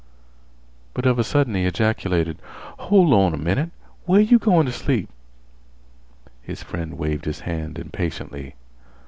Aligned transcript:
But 0.95 1.05
of 1.05 1.19
a 1.19 1.23
sudden 1.23 1.53
he 1.53 1.65
ejaculated: 1.67 2.39
"Hol' 2.79 3.13
on 3.13 3.35
a 3.35 3.37
minnit! 3.37 3.69
Where 4.07 4.19
you 4.19 4.39
goin' 4.39 4.65
t' 4.65 4.71
sleep?" 4.71 5.09
His 6.41 6.63
friend 6.63 6.97
waved 6.97 7.25
his 7.25 7.41
hand 7.41 7.77
impatiently. 7.77 8.55